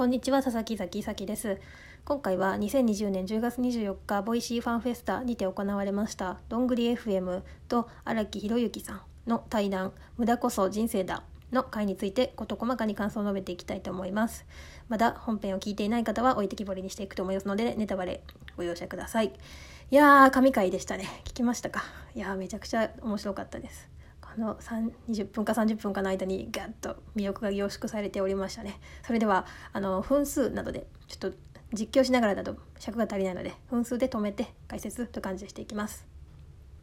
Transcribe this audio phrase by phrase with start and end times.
[0.00, 1.58] こんにちは佐々木咲です。
[2.06, 14.46] 今回は2020年10月24日ボイシーファンフェスタにて行われましたどんぐり FM と荒木博之さんの対談無駄こそ人生だの回について事細かに感想を述べていきたいと思います。
[14.88, 18.22] まだ本編を聞いていない方は置いてきぼりにしていくと思いますのでネタバレ
[18.56, 19.34] ご容赦ください。
[19.90, 21.04] いやー神回でしたね。
[21.24, 21.82] 聞きましたか？
[22.14, 23.90] いやーめちゃくちゃ面白かったです。
[24.34, 24.56] この
[25.08, 28.78] 20分か30分かの間にガッと魅力が凝縮されておりましたね。
[29.04, 31.32] それではあの分数などでちょっと
[31.72, 36.06] 実況しながらだと尺が足りないので分数で止めて解説と感じしていきます。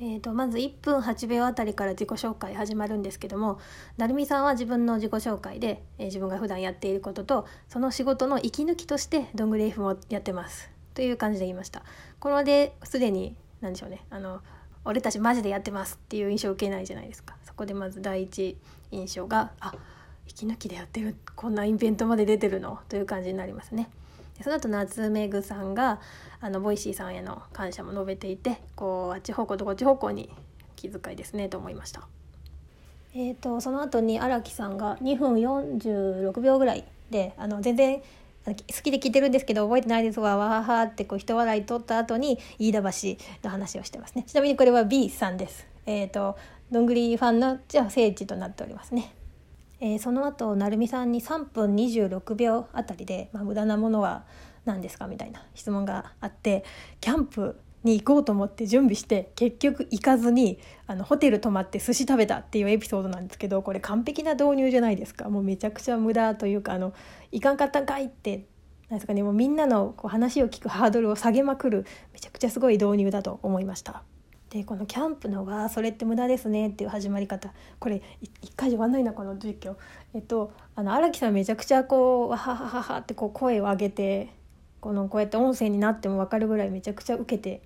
[0.00, 3.60] えーと、まず1分8秒あたりから自己紹介始まるんですけども
[3.98, 10.70] 成美さんは自分の自己紹介で、えー、自分が普段やっていることとその仕事の息抜きとしてどんぐり F もやってます。
[10.94, 11.82] という感じで言いました。
[12.18, 14.04] これですでに何でしょうね。
[14.10, 14.40] あの
[14.84, 17.36] 俺たちマジでやってますっていう印象を受けないじゃないですか。
[17.44, 18.56] そこでまず第一
[18.90, 19.74] 印象があ
[20.26, 21.16] 息抜きでやってる。
[21.36, 22.80] こんなイベントまで出てるの？
[22.88, 23.88] という感じになりますね。
[24.42, 26.00] その後夏めぐさんが
[26.40, 30.30] あのボイシーさんへの感謝も述べていてこうあっち方向とこっち方向に
[30.74, 32.08] 気遣いですねと思いました。
[33.14, 38.02] えーと、その後に荒木さんが2分46秒ぐらいであの全然
[38.44, 42.88] 好きで聞いてるんですけど覚えてないですわわははってこう人笑い取った後に飯田橋
[43.44, 44.24] の話をしてますね。
[44.26, 45.66] ちなみにこれは B さんです。
[45.86, 46.36] えっ、ー、と
[46.70, 49.14] どんぐりファンのじゃあ聖地となっておりますね。
[49.80, 54.24] えー、その後成美さんに3分26秒あたりで、まあ、無駄なものは
[54.64, 56.64] 何ですかみたいな質問があって
[57.00, 65.28] キャンプに行こうと思って準備して結局行かずにあのホテル泊まって寿司食べたっていうエピソードなんですけどこれ完璧な導入じゃないですか。
[65.28, 66.92] もうめちゃくちゃ無駄というかあの
[67.32, 68.46] 行かんかったんかいって
[68.88, 69.22] なんですかね。
[69.22, 74.02] もうみんなのこう話を聞くハードルを下げまくるめちゃくちゃすごい導入だと思いました。
[74.50, 77.52] でこのキャンプのはそれって無駄ですねっていう始まり方。
[77.78, 79.76] これ一回じゃ終わんないなこの実況。
[80.14, 84.28] えっとあの荒木さんめちゃくちゃこうわははははってこう声を上げて
[84.80, 87.62] このこうやって音声になっても分かるぐらいめちゃくちゃ受けて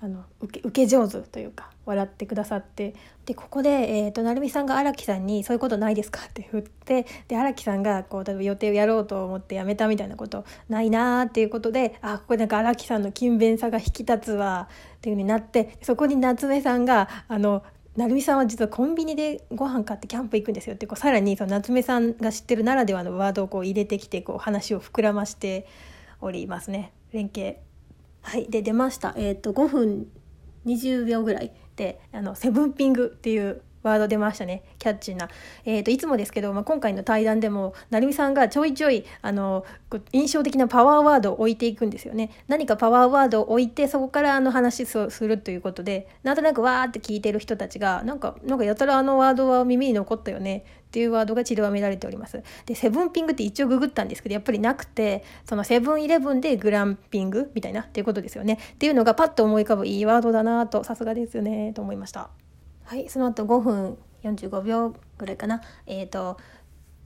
[0.00, 2.94] あの受け受け上手というか笑ってくださって
[3.26, 17.62] でここで、えーと、成美さんが荒木さんに「そういうことないですか?」って振ってで荒木さんがこう例えば予定をやろうと思ってやめたみたいなことないなーっていうことであここでなんか荒木さんの勤勉さが引き立つわっていうふうになってそこに夏目さんがあの
[17.96, 25.66] 成美さんは実はコンビニでご飯買ってキャンプ行くんですよってこうさらにその夏目さんが知ってるならではのワードをこう入れてきてこう話を膨らまして
[26.20, 27.58] おりますね連携
[28.24, 28.46] はい。
[28.50, 29.14] で出ました。
[29.16, 30.06] えっ、ー、と5分
[30.66, 35.28] 20秒ぐらいであのセブンピングっていうワード出ましたねキャッチーな、
[35.64, 39.64] えーと、いつもですけど、まあ、今回の対談でも成美さんがちょいちょいあの
[40.12, 50.64] 印象的なパワーワードを置いていくんですよね何かパワーワードを置いてそこからあの話するということでなんとなくわーって聞いてる人たちがなんかなんかやたらあのワードは耳に残ったよね
[50.94, 52.40] っていうワードが散りばめられております。
[52.66, 58.60] で、セブンピングって一応ググったんですけど、やっぱりなくて、そのセブンイレブンでグランピングみたいなっていうことですよね。
[58.74, 62.30] っていうのがパッと思い浮かぶいいワードだなと、さすがですよね、と思いました。
[62.84, 65.60] はい、その後5分45秒ぐらいかな。
[65.86, 66.38] えっ、ー、と、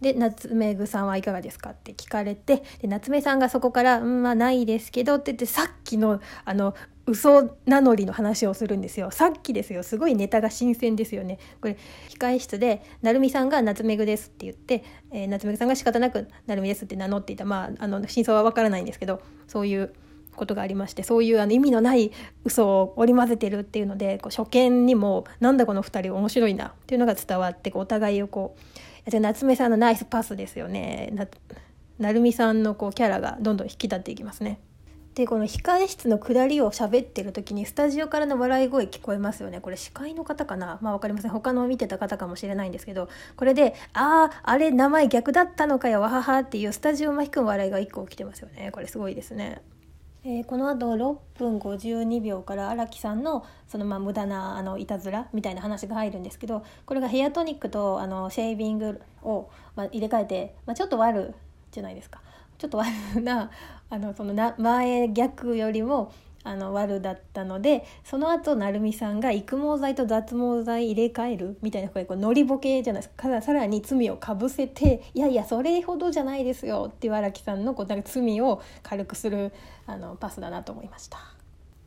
[0.00, 6.74] で夏目ぐさんはいかがですかって聞かれてで夏目さんがそこから「うんまあないですけど」って言ってさっきのあの
[7.06, 9.10] 嘘名乗りの話をするんですよ。
[9.10, 9.82] さっきですよ。
[9.82, 11.38] すごいネタが新鮮ですよね。
[11.60, 11.76] これ
[12.08, 17.44] 控え室で成美さんが「夏目ぐです」って言って、えー、夏目ぐさんが仕方なく「成美です」って名乗っていた。
[17.44, 19.92] まああの真相はわからないんですけどそういう
[20.40, 22.10] ことがありましてそういうあの意味のない
[22.44, 31.10] 嘘を織り交ぜてるっていうのでこう初見にもなんだこの2人面白いなっていうのが伝わってこうお互いをこう夏目さんのナイスパスですよね。
[31.12, 31.26] な
[31.98, 34.58] 成美さんのこうキャラがどんどん引き立っていきますね。
[35.14, 39.60] でこの控え室の下りを喋ってる時にスタジオからの笑い声聞こえますよね。
[39.60, 40.78] これ司会の方かな？
[40.80, 41.30] まあ分かりません。
[41.32, 48.70] 他の見てた方かもしれないんですけどこれで「あああれ名前逆だったのかよわはは」っていうスタジオ巻き込む笑いが1個起きてますよね。
[48.72, 49.60] これすごいですね。
[50.22, 61.34] えー、このあと6分52秒から荒木さんのそのまあ無駄なあのいたずらみたいな話が入るんですけどこれがヘアトニックとあのシェービングをまあ入れ替えて、まあ、ちょっと悪
[61.70, 62.20] じゃないですか。
[62.58, 62.86] ちょっと悪
[63.22, 63.50] な
[63.88, 79.52] あのそのな前逆よりもあの悪だったのでその後成美さんが育毛剤と脱毛剤入れ替えるみたいなこうノリボケじゃないですかさらに罪をかぶせて「いやいやそれほどじゃないですよ」っていう荒木さんのこうなんか罪を軽くする
[79.86, 81.18] あのパスだなと思いました。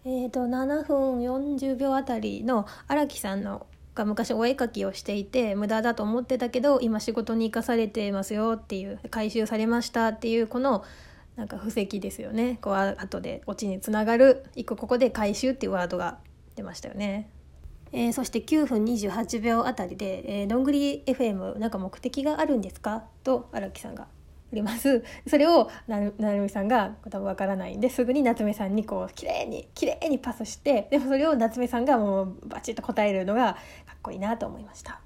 [0.06, 3.66] えーと、7分40秒あたりの荒木さんの
[3.96, 10.84] が昔お絵描きをしていて無駄だと思ってたけど今仕事に生かされてますよっていう回収されましたっていうこの
[11.36, 16.20] なんか布石ですよねこう後でオチにつながる一個ここで回収っていうワードが
[16.56, 17.30] 出ましたよね。
[17.92, 24.08] えー、そして9分28秒あたりで「えー、どんぐり FM なんか目的があるんですか?」と荒木さんが
[24.54, 33.54] ります それをなるなるみさんが多分わからないんですぐに夏目さんにこう綺麗に綺麗にパスしてでもそれを夏目さんがもうバチッと答えるのが
[33.86, 35.02] かっこいいなと思いました。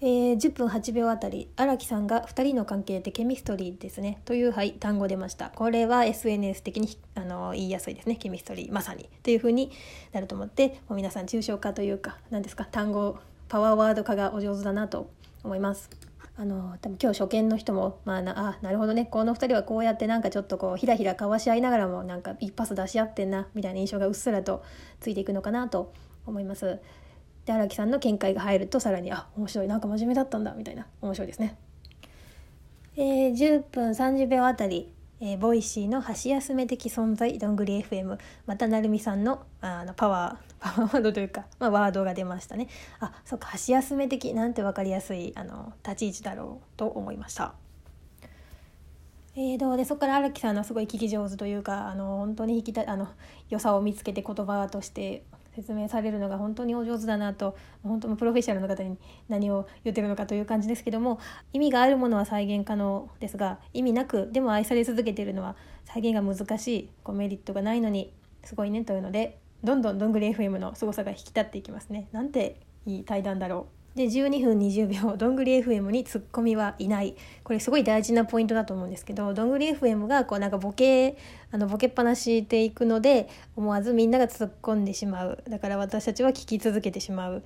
[0.00, 4.20] えー、10分8秒あたり荒木さんが2人の関係ってケミストリーですね。
[4.24, 5.50] という、はい、単語出ました。
[5.50, 8.14] これは SNS 的にあの言いやすいですね。
[8.14, 8.72] ケミストリー。
[8.72, 9.08] まさに。
[9.24, 9.72] というふうに
[10.12, 13.18] なると思ってもう皆さん抽象化というか何ですか単語
[13.48, 15.10] パワーワード化がお上手だなと
[15.42, 15.90] 思います。
[16.36, 19.06] あの多分今日初見の人も、まあな、あなるほどね。
[19.06, 24.62] この2人はこうやってなんかちょっとこうひらひらかわし合いながらもなんか一発出し合ってんなみたいな印象がうっすらと
[25.00, 25.92] ついていくのかなと
[26.26, 26.78] 思います。
[27.48, 31.56] で荒木さんの見解が入るとさらにあ面白いなんか真面目だったんだみたいな面白いですね。
[32.96, 42.68] えー、10分30秒あたりえー、ボイシーの箸休め的存在どんぐり FM また成美さんのあのパワー、 パワーワードというか、まあ、ワードが出ましたね
[43.00, 47.54] あそっか箸休め的なんて分かりやすいあの立ち位置だろうと思いました。
[49.34, 53.08] えー、どうでそこから荒木さんのすごい聞き上手というかあの本当に引きたあの
[53.50, 55.22] 良さを見つけて言葉として
[55.58, 58.96] 説明されるのが本当にお上手だなと本当プロフェッショナルの方に
[59.28, 61.18] 何を言ってるのかという感じですけども
[61.52, 68.12] 意味があるものは再現可能ですが意味なくでも愛され続けているのは再現が難しいこうメリットがないのに
[68.44, 72.08] すごいねというのでどんどんどんぐり FM の凄さが引き立っていきますね。
[72.12, 77.16] なんていい対談だろうで12分20秒どんぐり FM にツッコミはいない。
[77.42, 81.18] これすごい大事なポイントだと思うんですけどどんぐり FM がこうなんかボケ
[81.50, 85.42] あのボケっぱなしでいくので思わずみんなが突っ込んでしまう。
[85.48, 87.42] だから私たちは聞き続けてしまう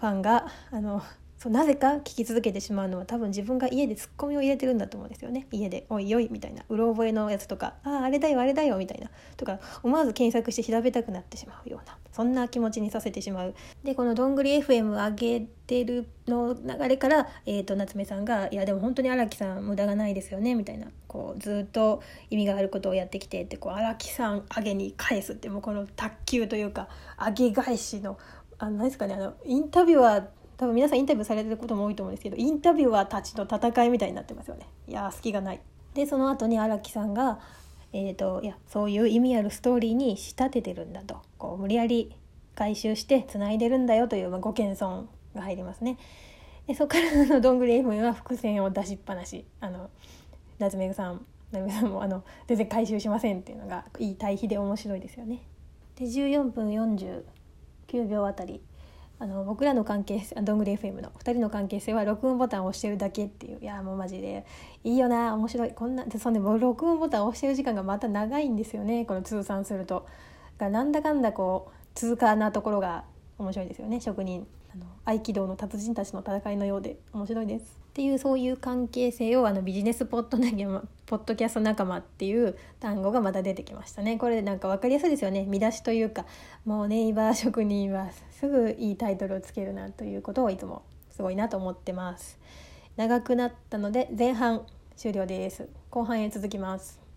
[0.00, 1.02] ファンがあの
[1.46, 5.46] そうなぜか聞き続けてしまうのは多分自分が家でツッコミを入れてるんだと思うんですよね。
[5.52, 9.10] 家で「おいおい」みたいなうろ覚えのやつとか「あああれだよあれだよ」みたいな。
[9.36, 13.54] とか思わず検索して調べたくなってしまうようなそんな気持ちにさせてしまう。
[13.84, 20.88] でこの「どんぐり FM」上げてるの流れから、えーと、夏目さんが「いやでも本当に荒木さん無駄がないですよね」みたいな。
[21.06, 28.18] こうずっと意味があることをやってきてって荒木さん上げに返すってもうこの卓球というか上げ返しの
[28.58, 30.24] あの何ですかねあのインタビュアー
[30.56, 35.60] 多分皆さんインタビューされてることも多いと思うんですけどインタビュアーたちの戦いみたいになってますよねいや隙がない
[35.94, 37.38] でその後に荒木さんが
[37.92, 42.14] えーと、いやそういう意味あるストーリーに仕立ててるんだとこう無理やり
[42.54, 45.98] 回収してつないでるんだよという、まあ、ご謙遜が入りますね。
[46.66, 49.88] でそこからのどんぐり FM は伏線を出しっぱなしあの
[50.58, 55.42] 夏目さん成美さんもあの全然回収しませんっていうのがいい対比で面白いですよね。
[55.94, 58.60] で14分49秒あたり
[59.18, 64.44] あの僕らの関係性どんぐり FM の2人の関係性は録音ボタンを押してるだけっていういやもうマジで
[64.84, 70.06] いいよな面白いこんなでそんでも録音ボタンを押してる時間がまた長いんですよねこの通算すると。
[70.58, 73.04] がなんだかんだこう通過なところが
[73.38, 77.85] 面白いですよね職人あの合気道の達人たちの戦いのようで面白いです。
[77.96, 84.18] っていうそういう関係性をあのビジネスポッドポッドキャスト仲間っていう単語がまた出てきましたね。
[84.18, 86.26] これなんか分かりやすいですよね見出しというか
[86.66, 92.38] もうネイバー職人はすぐいいタイトルをつけるなということをいつもすごいなと思ってます。
[92.96, 95.66] 長くなったので前半終了です。
[95.88, 97.05] 後半へ続きます。